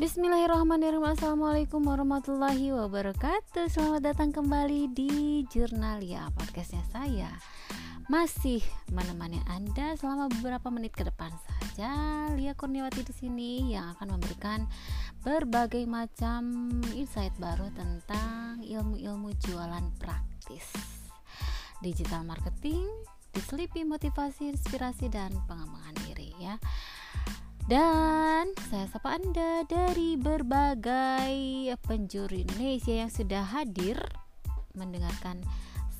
[0.00, 1.12] Bismillahirrahmanirrahim.
[1.12, 3.68] Assalamualaikum warahmatullahi wabarakatuh.
[3.68, 7.28] Selamat datang kembali di Jurnalia Podcastnya saya.
[8.08, 11.92] Masih menemani Anda selama beberapa menit ke depan saja.
[12.32, 14.64] Lia Kurniawati di sini yang akan memberikan
[15.20, 20.64] berbagai macam insight baru tentang ilmu-ilmu jualan praktis.
[21.84, 22.88] Digital marketing,
[23.36, 26.56] diselipi motivasi, inspirasi, dan pengembangan diri ya
[27.66, 31.34] dan saya sapa Anda dari berbagai
[31.84, 34.00] penjuru Indonesia yang sudah hadir
[34.72, 35.44] mendengarkan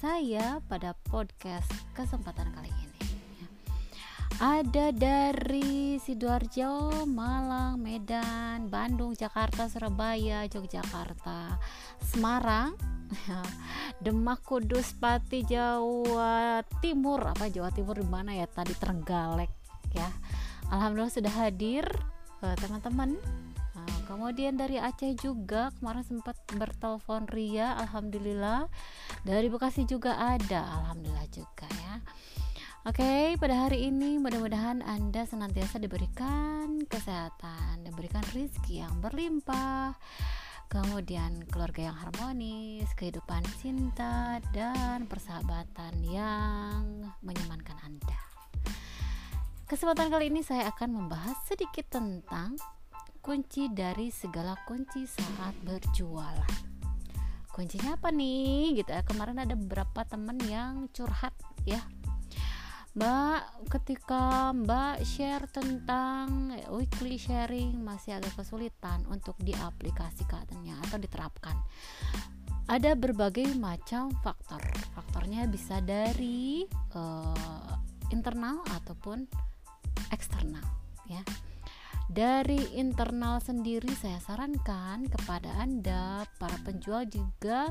[0.00, 2.88] saya pada podcast kesempatan kali ini.
[4.40, 11.60] Ada dari Sidoarjo, Malang, Medan, Bandung, Jakarta, Surabaya, Yogyakarta,
[12.00, 12.72] Semarang,
[14.04, 17.20] Demak, Kudus, Pati, Jawa Timur.
[17.36, 18.48] Apa Jawa Timur di mana ya?
[18.48, 19.52] Tadi Trenggalek
[19.92, 20.08] ya
[20.70, 21.84] Alhamdulillah sudah hadir
[22.46, 23.18] uh, teman-teman.
[23.74, 28.70] Uh, kemudian dari Aceh juga kemarin sempat bertelepon Ria Alhamdulillah.
[29.26, 31.98] Dari Bekasi juga ada Alhamdulillah juga ya.
[32.88, 39.92] Oke, okay, pada hari ini mudah-mudahan Anda senantiasa diberikan kesehatan, diberikan rezeki yang berlimpah,
[40.72, 48.29] kemudian keluarga yang harmonis, kehidupan cinta, dan persahabatan yang menyenangkan Anda.
[49.70, 52.58] Kesempatan kali ini saya akan membahas sedikit tentang
[53.22, 56.50] kunci dari segala kunci saat berjualan.
[57.54, 58.82] Kuncinya apa nih?
[58.82, 59.06] Gitu ya.
[59.06, 61.30] Kemarin ada beberapa teman yang curhat
[61.62, 61.86] ya.
[62.98, 71.54] Mbak, ketika Mbak share tentang weekly sharing masih agak kesulitan untuk diaplikasikannya atau diterapkan.
[72.66, 74.66] Ada berbagai macam faktor.
[74.98, 76.66] Faktornya bisa dari
[76.98, 77.78] uh,
[78.10, 79.49] internal ataupun
[80.08, 80.64] eksternal
[81.04, 81.20] ya.
[82.10, 87.70] Dari internal sendiri saya sarankan kepada Anda para penjual juga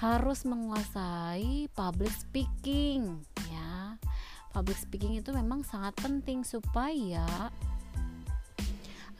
[0.00, 3.20] harus menguasai public speaking
[3.52, 4.00] ya.
[4.56, 7.52] Public speaking itu memang sangat penting supaya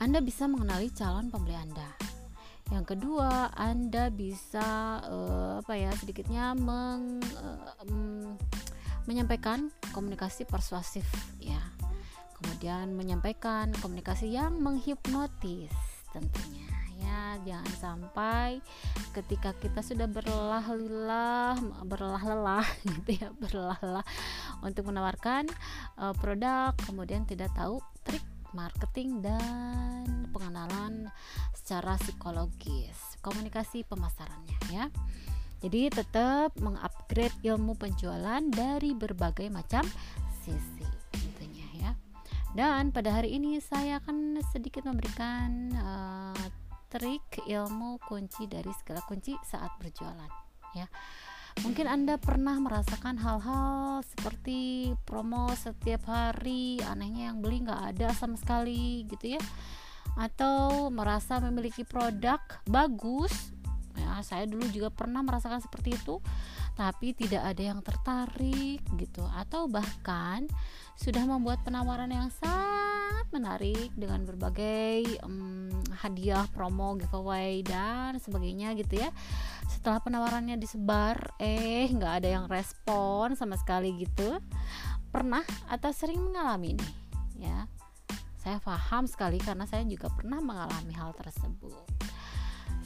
[0.01, 1.93] Anda bisa mengenali calon pembeli Anda.
[2.73, 8.33] Yang kedua, Anda bisa uh, apa ya sedikitnya meng, uh, um,
[9.07, 11.05] menyampaikan komunikasi persuasif
[11.39, 11.56] ya
[12.57, 15.69] kemudian menyampaikan komunikasi yang menghipnotis
[16.09, 16.65] tentunya.
[16.97, 18.65] Ya jangan sampai
[19.13, 21.53] ketika kita sudah berlelah-lelah
[21.85, 22.65] berlelah-lelah
[22.97, 24.01] gitu ya berlelah-lelah
[24.65, 25.45] untuk menawarkan
[26.01, 28.25] uh, produk kemudian tidak tahu trik
[28.57, 31.13] marketing dan pengenalan
[31.53, 34.89] secara psikologis komunikasi pemasarannya ya.
[35.61, 39.85] Jadi tetap mengupgrade ilmu penjualan dari berbagai macam
[40.41, 40.76] sisi
[42.57, 46.45] dan pada hari ini saya akan sedikit memberikan uh,
[46.89, 50.25] trik ilmu kunci dari segala kunci saat berjualan
[50.73, 50.89] ya.
[51.61, 58.37] Mungkin Anda pernah merasakan hal-hal seperti promo setiap hari, anehnya yang beli nggak ada sama
[58.41, 59.41] sekali gitu ya.
[60.17, 63.53] Atau merasa memiliki produk bagus.
[63.97, 66.21] Ya, saya dulu juga pernah merasakan seperti itu,
[66.77, 70.45] tapi tidak ada yang tertarik gitu atau bahkan
[70.93, 79.01] sudah membuat penawaran yang sangat menarik dengan berbagai um, hadiah, promo, giveaway dan sebagainya gitu
[79.01, 79.09] ya.
[79.65, 84.37] Setelah penawarannya disebar, eh nggak ada yang respon sama sekali gitu.
[85.09, 85.41] Pernah
[85.73, 86.89] atau sering mengalami ini,
[87.41, 87.65] ya?
[88.37, 91.83] Saya paham sekali karena saya juga pernah mengalami hal tersebut.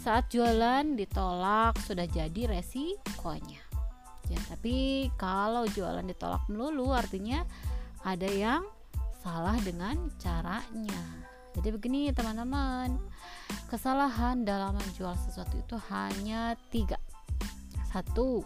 [0.02, 3.62] Saat jualan ditolak sudah jadi resikonya.
[4.34, 7.46] Ya, tapi kalau jualan ditolak melulu artinya
[8.02, 8.66] ada yang
[9.22, 11.06] salah dengan caranya.
[11.54, 12.98] Jadi begini teman-teman,
[13.70, 16.98] kesalahan dalam menjual sesuatu itu hanya tiga.
[17.94, 18.42] Satu,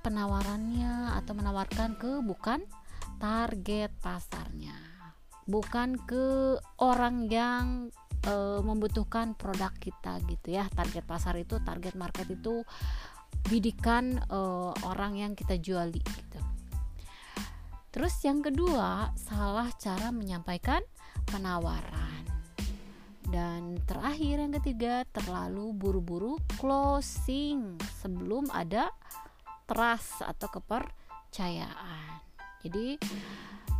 [0.00, 2.64] penawarannya atau menawarkan ke bukan
[3.20, 4.72] target pasarnya,
[5.44, 7.92] bukan ke orang yang
[8.24, 8.34] e,
[8.64, 10.68] membutuhkan produk kita gitu ya.
[10.72, 12.64] Target pasar itu, target market itu
[13.46, 14.40] bidikan e,
[14.84, 16.30] orang yang kita juali gitu
[17.90, 20.78] Terus yang kedua, salah cara menyampaikan
[21.26, 22.22] penawaran.
[23.26, 28.94] Dan terakhir yang ketiga, terlalu buru-buru closing sebelum ada
[29.66, 32.22] trust atau kepercayaan.
[32.62, 32.94] Jadi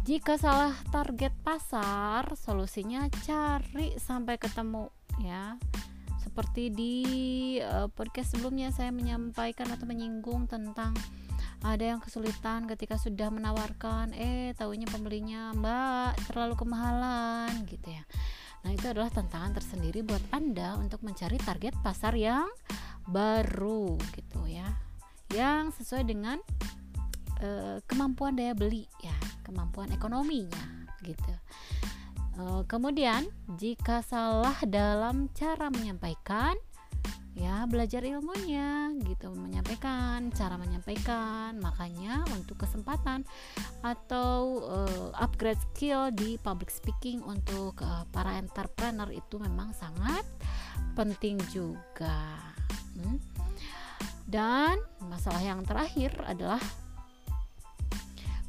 [0.04, 4.88] jika salah target pasar, solusinya cari sampai ketemu
[5.20, 5.56] ya.
[6.20, 6.94] Seperti di
[7.60, 10.94] uh, podcast sebelumnya saya menyampaikan atau menyinggung tentang
[11.60, 18.04] ada yang kesulitan ketika sudah menawarkan eh tahunya pembelinya mbak terlalu kemahalan gitu ya
[18.60, 22.48] Nah, itu adalah tantangan tersendiri buat Anda untuk mencari target pasar yang
[23.08, 24.68] baru gitu ya.
[25.32, 26.36] Yang sesuai dengan
[27.40, 31.34] uh, kemampuan daya beli ya, kemampuan ekonominya gitu.
[32.38, 33.26] Uh, kemudian,
[33.58, 36.54] jika salah dalam cara menyampaikan
[37.38, 43.22] ya belajar ilmunya gitu menyampaikan cara menyampaikan makanya untuk kesempatan
[43.86, 50.26] atau uh, upgrade skill di public speaking untuk uh, para entrepreneur itu memang sangat
[50.98, 52.34] penting juga
[52.98, 53.16] hmm?
[54.26, 54.76] dan
[55.06, 56.60] masalah yang terakhir adalah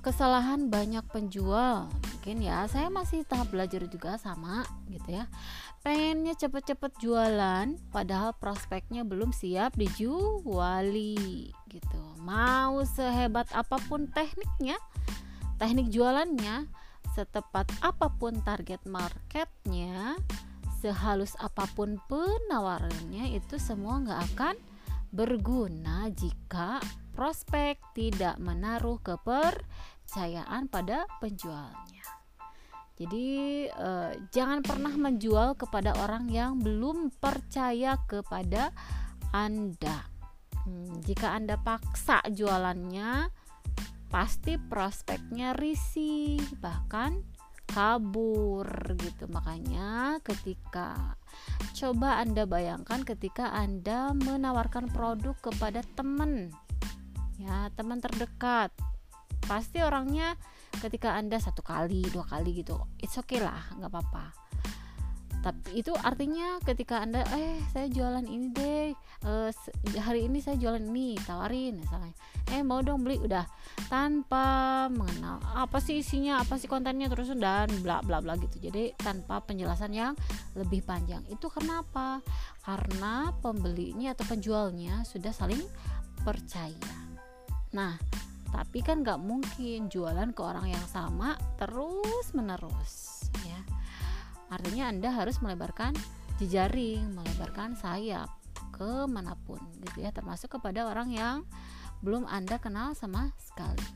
[0.01, 1.87] kesalahan banyak penjual
[2.21, 2.69] mungkin ya.
[2.69, 5.25] Saya masih tahap belajar juga sama gitu ya.
[5.81, 12.01] Pengennya cepet-cepet jualan padahal prospeknya belum siap dijuali gitu.
[12.21, 14.77] Mau sehebat apa pun tekniknya
[15.57, 16.69] teknik jualannya
[17.13, 20.17] setepat apa pun target marketnya
[20.81, 24.55] sehalus apa pun penawarannya itu semua nggak akan
[25.13, 32.21] berguna jika prospek tidak menaruh kepercayaan pada penjualnya
[33.01, 38.69] jadi eh, jangan pernah menjual kepada orang yang belum percaya kepada
[39.33, 40.05] Anda.
[40.69, 43.33] Hmm, jika Anda paksa jualannya,
[44.13, 47.25] pasti prospeknya risih, bahkan
[47.65, 48.69] kabur
[49.01, 49.25] gitu.
[49.33, 51.17] Makanya ketika
[51.73, 56.53] coba Anda bayangkan ketika Anda menawarkan produk kepada teman
[57.41, 58.69] ya, teman terdekat.
[59.41, 60.37] Pasti orangnya
[60.79, 64.25] ketika anda satu kali dua kali gitu it's okay lah nggak apa-apa.
[65.41, 68.93] Tapi itu artinya ketika anda eh saya jualan ini deh
[69.25, 69.49] uh,
[69.97, 72.13] hari ini saya jualan ini tawarin misalnya.
[72.53, 73.49] Eh mau dong beli udah.
[73.89, 78.61] Tanpa mengenal apa sih isinya apa sih kontennya terus dan bla bla bla gitu.
[78.61, 80.13] Jadi tanpa penjelasan yang
[80.53, 81.25] lebih panjang.
[81.25, 82.21] Itu kenapa?
[82.61, 85.65] Karena pembelinya atau penjualnya sudah saling
[86.21, 87.10] percaya
[87.71, 87.95] nah
[88.51, 93.61] tapi kan nggak mungkin jualan ke orang yang sama terus menerus ya.
[94.51, 95.95] Artinya anda harus melebarkan
[96.35, 98.27] jejaring melebarkan sayap
[98.75, 100.11] ke mana pun gitu ya.
[100.11, 101.47] Termasuk kepada orang yang
[102.03, 103.87] belum anda kenal sama sekali.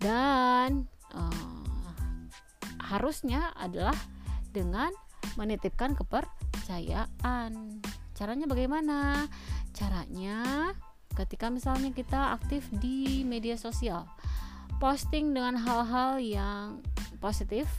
[0.00, 2.24] Dan uh,
[2.80, 3.96] harusnya adalah
[4.56, 4.88] dengan
[5.36, 7.82] menitipkan kepercayaan.
[8.14, 9.26] Caranya bagaimana?
[9.74, 10.70] Caranya
[11.14, 14.06] ketika misalnya kita aktif di media sosial.
[14.82, 16.82] Posting dengan hal-hal yang
[17.22, 17.70] positif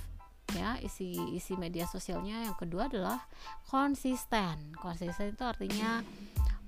[0.56, 2.48] ya isi isi media sosialnya.
[2.48, 3.20] Yang kedua adalah
[3.68, 4.74] konsisten.
[4.80, 6.02] Konsisten itu artinya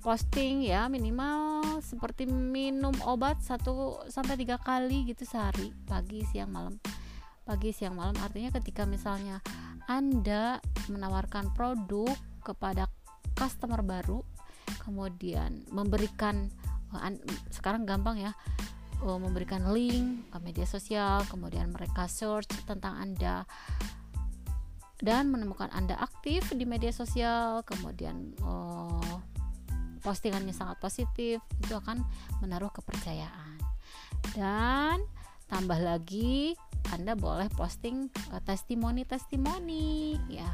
[0.04, 6.76] posting ya minimal seperti minum obat satu sampai tiga kali gitu sehari pagi siang malam.
[7.48, 8.14] Pagi siang malam.
[8.20, 9.40] Artinya ketika misalnya
[9.88, 10.60] anda
[10.92, 12.12] menawarkan produk
[12.44, 12.92] kepada
[13.40, 14.20] customer baru
[14.88, 16.48] kemudian memberikan
[16.96, 17.12] uh,
[17.52, 18.32] sekarang gampang ya
[19.04, 23.44] uh, memberikan link ke media sosial kemudian mereka search tentang anda.
[24.98, 29.22] Dan menemukan anda aktif di media sosial kemudian uh,
[30.02, 32.02] postingannya sangat positif itu akan
[32.42, 33.62] menaruh kepercayaan.
[34.34, 35.06] Dan
[35.46, 36.58] tambah lagi
[36.90, 40.50] anda boleh posting uh, testimoni testimoni ya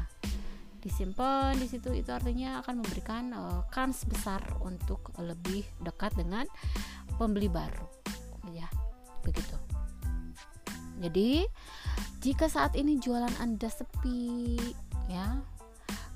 [0.84, 6.44] disimpan di situ itu artinya akan memberikan uh, kans besar untuk lebih dekat dengan
[7.16, 7.88] pembeli baru
[8.52, 8.68] ya
[9.24, 9.56] begitu.
[11.00, 11.48] Jadi
[12.20, 14.60] jika saat ini jualan anda sepi
[15.08, 15.40] ya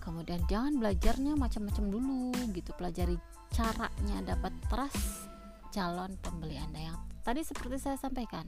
[0.05, 2.71] kemudian jangan belajarnya macam-macam dulu gitu.
[2.77, 3.17] Pelajari
[3.49, 5.33] caranya dapat trust
[5.73, 8.45] calon pembeli anda yang tadi seperti saya sampaikan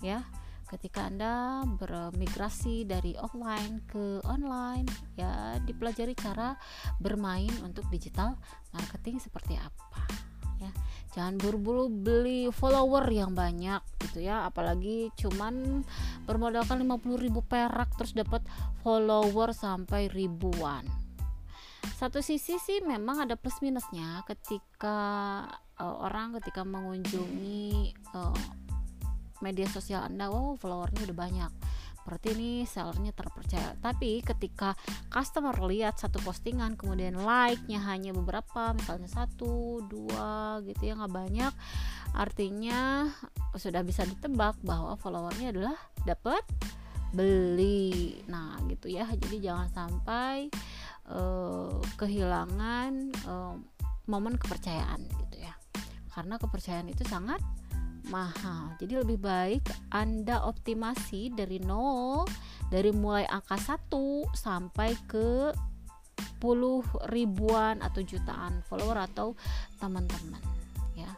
[0.00, 0.24] ya
[0.68, 4.84] ketika Anda bermigrasi dari offline ke online
[5.16, 6.54] ya dipelajari cara
[7.00, 8.36] bermain untuk digital
[8.76, 10.04] marketing seperti apa
[10.60, 10.70] ya.
[11.14, 14.46] Jangan buru-buru beli follower yang banyak gitu ya.
[14.46, 15.82] Apalagi cuman
[16.28, 18.44] bermodalkan 50.000 perak terus dapat
[18.84, 20.84] follower sampai ribuan.
[21.98, 24.98] Satu sisi sih memang ada plus minusnya ketika
[25.78, 28.67] uh, orang ketika mengunjungi uh,
[29.40, 31.52] media sosial Anda, oh followernya udah banyak.
[32.08, 33.76] Berarti ini sellernya terpercaya.
[33.84, 34.72] Tapi ketika
[35.12, 41.52] customer lihat satu postingan, kemudian like-nya hanya beberapa, misalnya satu, dua, gitu ya nggak banyak,
[42.16, 43.12] artinya
[43.52, 45.76] sudah bisa ditebak bahwa followernya adalah
[46.08, 46.40] dapat
[47.12, 48.24] beli.
[48.24, 49.04] Nah, gitu ya.
[49.04, 50.48] Jadi jangan sampai
[51.12, 52.92] uh, kehilangan
[53.28, 53.56] uh,
[54.08, 55.52] momen kepercayaan gitu ya.
[56.08, 57.44] Karena kepercayaan itu sangat
[58.08, 58.74] mahal.
[58.80, 62.28] Jadi lebih baik Anda optimasi dari nol
[62.68, 63.88] dari mulai angka 1
[64.36, 65.52] sampai ke
[66.42, 69.38] puluh ribuan atau jutaan follower atau
[69.78, 70.42] teman-teman
[70.94, 71.10] ya.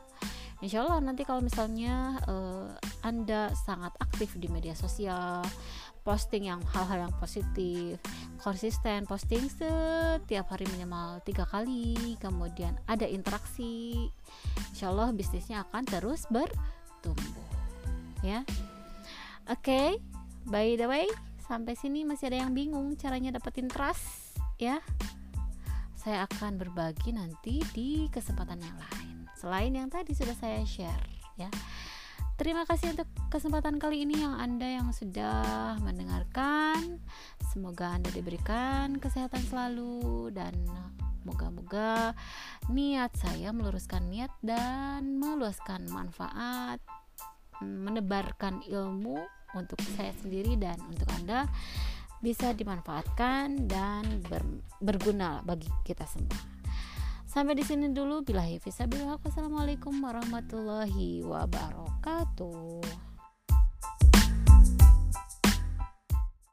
[0.61, 2.69] Insya Allah nanti kalau misalnya uh,
[3.01, 5.41] Anda sangat aktif di media sosial,
[6.03, 8.01] posting yang hal-hal yang positif
[8.41, 14.09] konsisten posting setiap hari minimal tiga kali kemudian ada interaksi
[14.73, 16.25] insya Allah bisnisnya akan terus
[17.01, 17.49] bertumbuh
[18.21, 18.45] ya.
[19.49, 19.89] Oke okay,
[20.45, 21.09] by the way
[21.49, 24.85] sampai sini masih ada yang bingung caranya dapetin trust ya.
[25.97, 29.17] Saya akan berbagi nanti di kesempatan yang lain.
[29.37, 31.09] Selain yang tadi sudah saya share
[31.41, 31.49] ya.
[32.41, 37.01] Terima kasih untuk kesempatan kali ini yang Anda yang sudah mendengarkan.
[37.53, 40.57] Semoga Anda diberikan kesehatan selalu dan
[41.25, 42.13] moga-moga
[42.73, 46.81] niat saya meluruskan niat dan meluaskan manfaat,
[47.61, 49.21] menebarkan ilmu
[49.57, 51.51] untuk saya sendiri dan untuk Anda
[52.21, 54.45] bisa dimanfaatkan dan ber,
[54.81, 56.37] berguna bagi kita semua.
[57.31, 58.27] Sampai di sini dulu.
[58.27, 58.43] Bila
[59.23, 63.10] Wassalamualaikum warahmatullahi wabarakatuh.